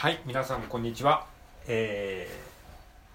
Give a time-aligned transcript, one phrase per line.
[0.00, 1.26] はい皆さんこんにちは、
[1.68, 2.26] え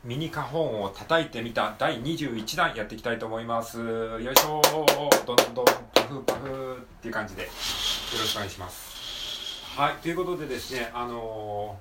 [0.06, 3.80] ー、ミニカホンを叩いてみた第21弾やっていきたいと思います。
[3.80, 4.62] よいしょ。
[5.26, 9.66] どんどんパフパフっていう感じでよろしくお願いします。
[9.76, 11.76] はいということでですねあの、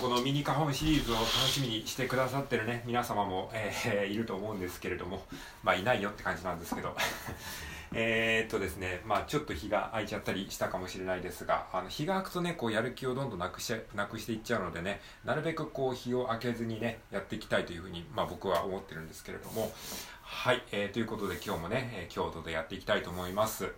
[0.00, 5.22] このミニカホンシリーズを楽しみにしてくださってるね皆様も、えー、いると思うんですけれども
[5.62, 6.96] まあいないよって感じなんですけど
[7.96, 19.72] え、っとですね、まあちょっと日が空いちゃったりしたかもしれないですが、あの日が空くとね、こうやる気をどんどんなくしなくしていっちゃうのでね、なるべくこう日を空けずにね、やっていきたいというふうに、まあ僕は思ってるんですけれども、
[20.22, 23.72] はい、えー、ということで今日もね、え、京都でやっていきたいと思います。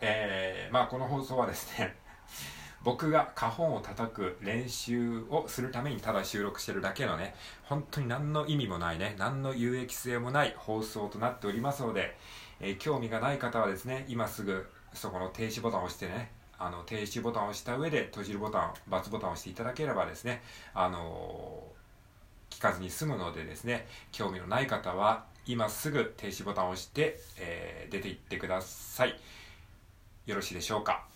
[0.00, 1.94] えー、まあこの放送はですね、
[2.84, 12.16] 僕が花本を叩く練習をするためにただ収録してるだけのね、本当に何の意味もないね、何の有益性もない放送となっておりますので、
[12.60, 29.18] えー、興味がない方はですね、今すぐそこの停止ボタンを押してね、あの停止ボタンを押した上で閉じるボタン、×ボタンを押していただければですね、あのー、聞かずに済むのでですね、興味のない方は今すぐ停止ボタンを押して、えー、出ていってください。
[30.26, 31.06] よろしいでしょうか？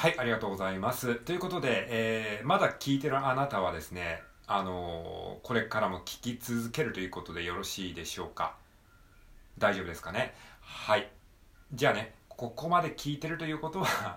[0.00, 1.16] はい、ありがとうございます。
[1.16, 8.54] ということで、えー、まだ聞いてるあなたはですね、あのこれからも聞き続けるということでよろしいでしょうか？
[9.58, 10.34] 大丈夫ですかね？
[10.60, 11.10] はい。
[11.74, 14.16] じゃあねここまで聞いてるということは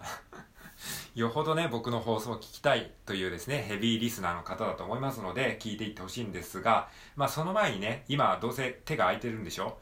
[1.15, 9.79] よほどね僕の放送を聞きたいというですねヘビーリスナーの方だと思いますので聞いていってほしいんですがまあその前にね今どうせ手が空いてるんでしょ？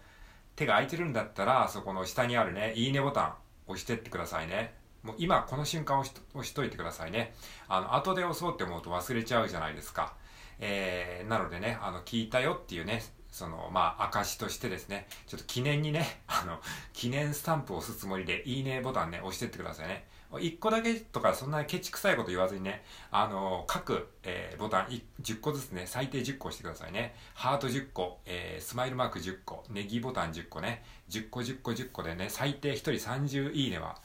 [0.55, 3.33] 手が空いてるんだったらそこの下にあるねいいねボタン
[3.67, 4.78] 押してってくださいね。
[5.03, 7.33] もう今この瞬間をし押しといてくださいね
[7.67, 10.13] あの後で押そうって思うと忘れちゃうじゃないですか
[10.59, 16.59] えー、なのでね、あの、聞いたよっていうね、その、まあ、証としてですね、ちょっと記念にね、あの、
[16.93, 20.05] 記念スタンプを押すつもりで、いいねボタンね、押してってくださいね。
[20.31, 27.15] 1個だけとか、そんなケチくさいこと言わずにね、あの、各、えー、ボタン10個ずつね、最低10個押してくださいね。
[27.33, 33.97] ハート10個、えー、スマイルマーク10個、ネギボタン10個ね、10個10個10個でね、最低1人30いいねは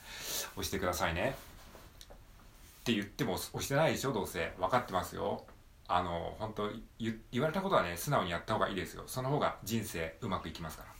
[0.54, 1.36] 押してくださいね。
[2.80, 4.52] って言っても押してないでしょ、どうせ。
[4.58, 5.44] 分かってますよ。
[5.86, 10.93] あの本当言われたことはね素直にやった方がいいですよその方が人生うまくいきますから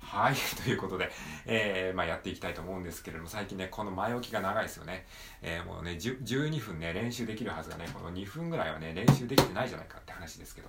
[0.00, 1.10] はい ということで、
[1.46, 5.06] えー、まあ、やっていきたいと思うんですけれども最近ねこの前置きが長いですよね、
[5.42, 10.68] えー、もうね12分ね練習できるはずがねこの2分ぐらいはね練習できてないじゃないかって話ですけど。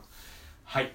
[0.66, 0.94] はい。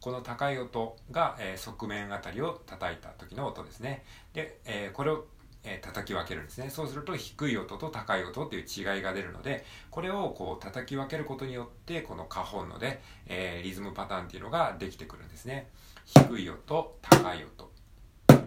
[0.05, 4.03] この高い音が、え、側面あたりを叩いた時の音ですね。
[4.33, 5.25] で、え、これを、
[5.63, 6.69] え、叩き分けるんですね。
[6.69, 15.71] そうすると低い音と高い音っていう違いが出るので、これをこう叩き分けることによって、この花本ので、えリズムパターンっていうのができてくるんですね。
[16.05, 17.71] 低い音、高い音、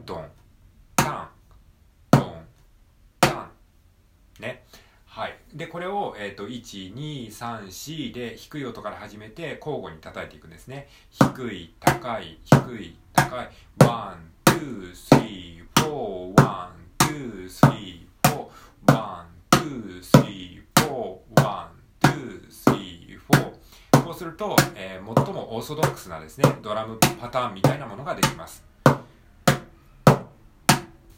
[0.06, 0.31] ドン、
[0.94, 1.29] タン、
[2.12, 2.47] ドン、
[3.19, 3.50] タン。
[4.38, 4.62] ね。
[5.55, 10.89] で、これを、え、ー、と、1、2、3、4で低い音から始めて交互に叩いていくんですね。
[11.11, 13.50] 低い、高い、低い、高い。
[13.79, 18.49] 1、2、3、4、1、2、3、4、
[18.87, 21.69] 1、2、3、4、1、
[22.03, 23.19] 2、3、
[23.93, 24.05] 4。
[24.05, 28.62] こうすると、えー、最もオーソドックスなですね、ドラムパターンみたいなものができます。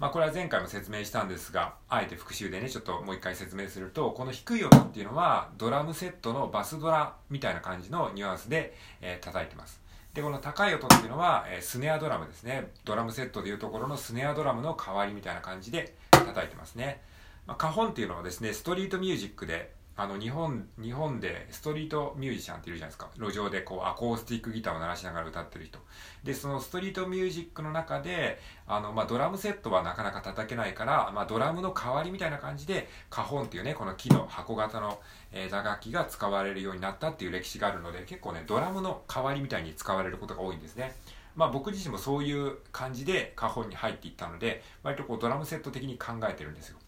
[0.01, 9.79] まあ、これは前回も説明したんですが、あえて復習でね、ちょっともう一回説明すると、この低い音っていうのは、ドラムセットのバスドラみたいな感じのニュアンスで、えー、叩いてます。
[10.15, 12.69] で、この高い音っていうのは、えー、スネアドラムですね。
[12.87, 17.03] ドラムセットでいうところのスネアドラムの代わりみたいな感じで叩いてますね。
[17.47, 23.11] まあ、カホンっていうのはですね、ストリートミュージックで、あの日本日本でストリートミュージシャンっているじゃないですか。
[23.19, 25.79] 路上でこうアコースティックギターを鳴らしながら歌ってる人。
[26.25, 35.01] でそのストリートミュージックの中であの、まあ、ドラムセットはなかなか叩けないから、まあ、ドラムの代わりみたいな感じでカホンっていうねこの木の箱型の、
[35.33, 40.97] えー、打楽器が使われるようになったっていう歴史があるので結構ねドラムの代わりみたいに使われることが多いんですね。
[41.37, 46.79] まあ僕自身もそういう感じでカホンに入っていったので割とこうドラムセット的に考えてるんですよ。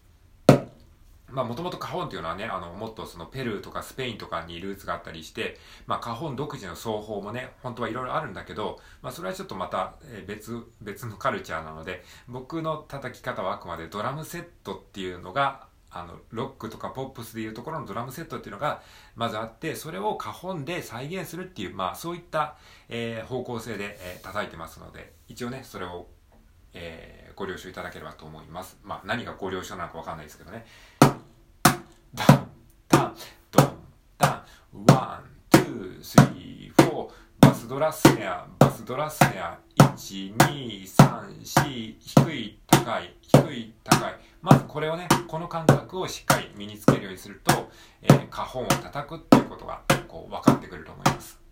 [1.33, 5.57] まあもともとカホンっていうのはね、あの、もっとそのペルーとかスペインとかにルーツがあったりして、
[5.87, 9.95] まあカホン独自の奏法もね、本当はいろいろあるんだけど、まあそれはちょっとまた
[10.27, 18.81] 別、別のカルチャーなので、僕の叩き方はあくまでドラムセットっていうのが、あの、ロックとかポップスでいうところのドラムセットっていうのが
[19.15, 22.57] まずあって、それをカホンで再現するっていう、まあそういった、
[22.89, 26.07] えー、方向性で、えー、叩いてますので、一応ね、それを、
[26.73, 28.79] えー、ご了承いただければと思います。
[28.83, 30.65] まあ何がご了承なのかわかんないですけどね。
[32.15, 32.25] ドン
[32.87, 33.15] タン
[33.51, 33.73] ドン
[34.19, 39.57] タンワンツースリーフォーバスドラスネアバスドラスネア
[39.95, 47.71] 1234低い高い低い高いまずこれをねこの感覚をしっかり身につけるようにすると、
[48.03, 51.42] えー、花本を叩くっていうことがこう分かってくると思います。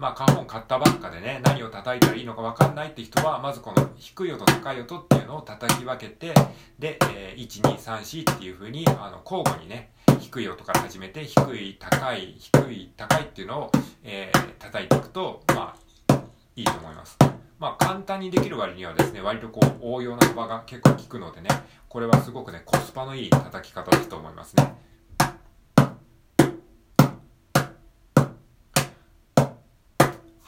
[0.00, 6.32] まあ、花本買ったばっかでね、何を叩いたらいいのか分かんないって人は、まずこの低い音、高い音っていうのを叩き分けて、
[6.78, 15.76] で、えー、1、2、3、4っていう風に、あの、交互にね、低い音から始めて、低い、高い、低い、高いっていうのを、えー、叩いていくと、ま
[16.08, 16.14] あ、
[16.56, 17.18] いいと思います。
[17.58, 21.50] まあ、簡単にできる割にはですね、割とこう、応用の幅が結構効くのでね、
[21.90, 24.72] これはすごくね、コスパのいい叩き方だと思いますね。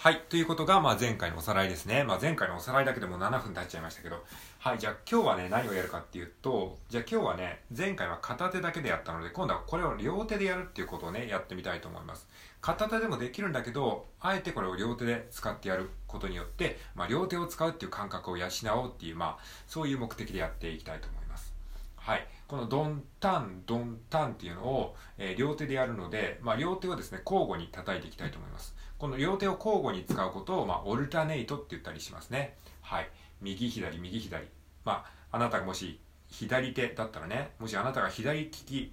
[0.03, 0.21] はい。
[0.29, 2.03] ということが、まあ、前回のおさらいですね。
[2.03, 4.25] まあ、前回のおさらいだけでも7分経っちゃいましたけど。
[4.59, 4.79] はい。
[4.81, 12.29] じゃあ、今日はね、何をやるかっていうと、じゃあ今日はね、前回は片手だけでやったので、今度はこれを両手でやるっていうことをね、やってみたいと思います。
[12.61, 21.55] 片手でもできるんだけど、あえてこれを両手で使ってやることによって、まあ、両手を使うっていう感覚を養おうっていう、まあ、そういう目的でやっていきたいと思います。
[21.95, 22.27] はい。
[22.49, 28.75] このドンタン、ドンタンっていうのを、えー、両手でやるので、まあ、両手をですね、交互に叩いていきたいと思います。
[29.03, 32.55] この両手を交互に使うことを、まあ、オルタネイトって言ったりしますね。
[32.83, 33.11] はい。
[33.41, 34.47] 右左、右左。
[34.85, 38.93] まあ、あなたがもし左手だったらね、もしあなたが左利き、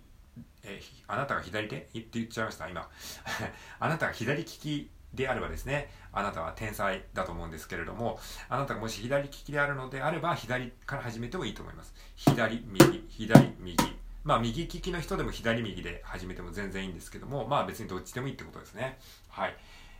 [0.64, 1.76] え、あなたが左手？
[1.76, 2.90] って言っちゃいました、今。
[3.80, 8.20] あなたが左利きであればですね、あなたは天才だと思うんですけれども、
[8.50, 11.94] あなたがもし左利きであるのであれば、左から始めてもいいと思います。
[12.16, 13.78] 左、右、左、右。
[14.24, 18.98] まあ、右利きの人でも左右で始めても全然いいんですけども、まあ別にどっちでもいいってことですね。
[19.30, 19.56] はい。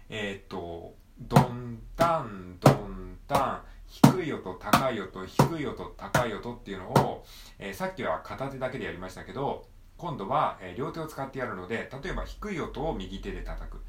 [0.10, 7.26] えっ、ー、と、ドンタン、ドンタン、低い音、高い音、低い音、高い音っていうのを、
[7.60, 9.68] えー、さっきは片手だけでやりましたけど、
[9.98, 13.82] 今度は、えー、両手を使ってやるので、例えば低い音を右手で叩く。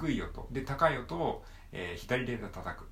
[0.00, 0.48] 低い音。
[0.50, 2.88] で、高い音を、えー、左手で叩く。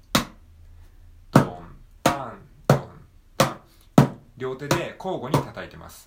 [1.30, 2.88] ドン、タン、ドン、
[3.38, 3.60] タン。
[4.36, 6.06] 両手で交互に叩いてます。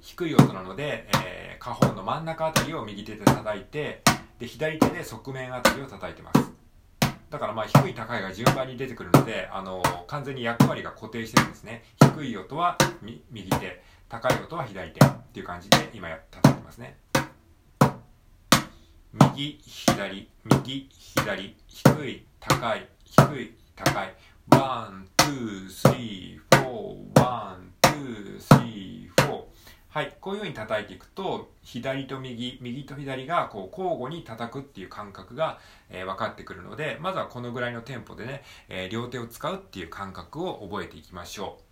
[0.00, 4.02] 低い音なので、えー、下方の真ん中あたりを右手で叩いて、
[4.42, 6.50] で左手で側面あたりを叩いてます。
[7.30, 11.84] だからまあ低い高いが順番に出てくるのであの完全に役割が固定してるんですね。
[12.00, 12.76] 低い音は
[13.30, 13.80] 右手。
[14.08, 15.06] 高い音は左手。
[15.06, 16.96] っていう感じで今叩いてますね。
[19.12, 20.28] 右左。
[20.44, 21.56] 右左。
[21.68, 22.88] 低い高い。
[23.04, 24.14] 低い高い。
[24.48, 29.44] one, two, three, four, one, two, three, four。
[29.92, 35.58] はい、こういう風に叩いていくと、左と右、右と左がこう交互に叩くっていう感覚が、
[35.90, 41.62] えー、分かってくるので、まずはこのぐらいのテンポでね、えー、両手を使うっていう感覚を覚えていきましょう。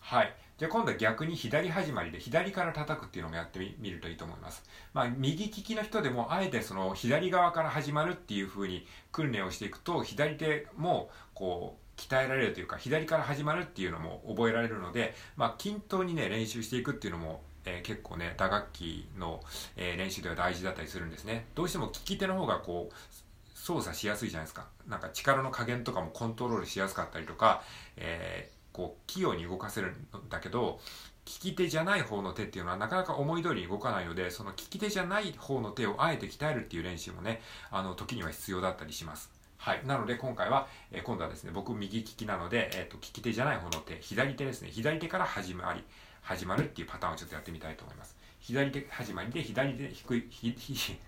[0.00, 0.34] はい。
[0.58, 4.62] じゃあ今度は逆に左始まりで左から叩くっていうのもやってみるといいと思います。
[4.92, 17.40] まあ右利きの人でもあえてその左側から始まるっていう風に訓練をしていくと左手もこう鍛えられるというか左から始まるっていうのも覚えられるので、まあ均等にね練習していくっていうのも
[17.76, 19.40] えー、結構ね打楽器の、
[19.76, 22.94] えー、練習では大事だったりするんですねどうしても利き手の方がこう
[23.54, 27.62] 操作しやすいじゃないですかなんか力の加減とかもコントロールしやすかったりとか、
[27.96, 30.80] えー、こう器用に動かせるんだけど
[31.26, 39.82] 利き手じゃない方の手っていうのはなかなか思い通りに動かないのでその利き手じゃない方の手をあえて鍛えるっていう練習もねあの時には必要だったりしますはい。
[39.84, 44.70] なので、今回は、えー、今度はですね、僕右利きなので、えっ、ー、と、利き手じゃない方の手、左手ですね。
[44.72, 45.84] 左手から始まり、
[46.22, 48.16] 始まるっていうパターンをちょっとやってみたいと思います。
[48.40, 50.98] 左手始まりで左手低い、ひ、ひ、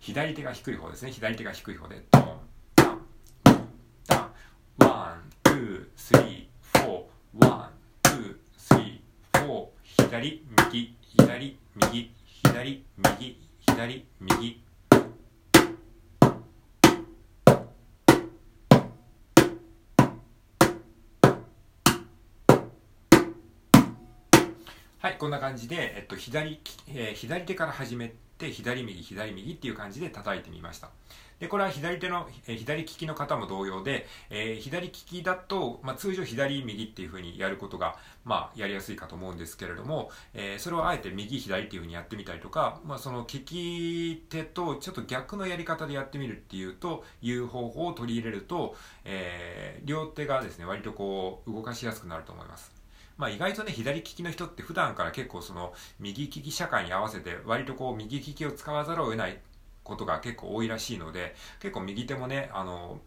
[0.00, 1.12] 左手が低い方ですね。
[1.12, 2.40] 左手が低い方で、ドン、
[2.74, 3.00] タン、
[4.06, 4.32] タン、
[4.78, 7.70] one, two, three, four, one,
[8.02, 9.68] two, three, four、
[10.08, 14.62] 左、右、左、右、左、右、左、右、
[25.00, 30.90] はい、こんな感じで、えっと、左、えー、左手から始めて、左右、左右っていう感じで叩いてみました。
[31.38, 48.74] で、これは左手の、えー、左利きの方も同様で、えー、左利きだと、まあ、通常左右っていう風にやることが、まあ、やりやすいかと思うんですけれども、え、それをあえて右左っていう風にやってみたりとか、まあ、その利き手とちょっと逆のやり方でやってみるっていうと、いう方法を取り入れると、
[49.04, 52.77] え、両手がですね、割とこう、動かしやすくなると思います。
[53.18, 59.38] まあ意外とね、左利きの人って普段から結構その右利き社会に合わせて割とこう右利きを使わざるを得ない
[59.82, 63.00] ことが結構多いらしいので、結構右手もね、あの、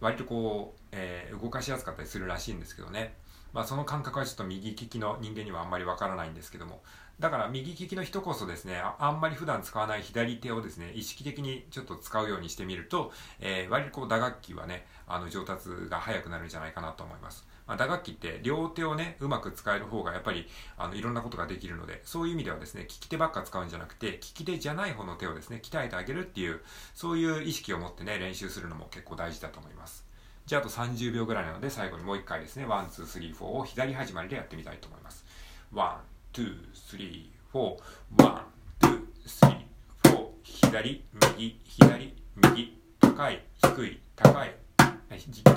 [0.00, 3.14] 割とこう、えー、動かしやすかったりするらしいんですけどね。
[3.52, 6.82] まあその感覚はちょっと右利きの人間にはあんまりわからないんですけども。
[7.20, 17.46] だから右利きの人こそですねあ、んまり普段使わない左手をですね、意識的にちょっと使うようにしてみると、えー、割とこう打楽器はね、あの上達が早くなるんじゃないかなと思います。
[17.66, 20.46] まあ、打楽器って両手をね、うまく使える方がやっぱり
[20.76, 26.60] あのいろんなことができるので、そういう意味ではですね、利き手ばっか使うんじゃなくて、利き手じゃない方の手をですね、鍛えてあげるっていう、
[26.94, 30.06] そういう意識を持ってね、練習するのも結構大事だと思います。
[30.46, 35.26] じゃああと30秒ぐらいなので最後にもう一回ですね、 one, two, three, four を左始まりでやってみたいと思います。
[35.72, 38.46] one, two, three, four, one,
[38.80, 41.04] two, three, four、左、
[41.36, 44.54] 右、左、右、高い、低い、高い、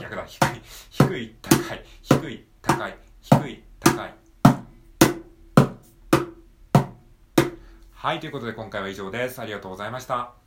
[0.01, 4.13] 逆だ、低い、低い、高い、低い、高い、低い、高い。
[7.93, 9.39] はい、ということで今回は以上です。
[9.39, 10.40] ありがとうございました。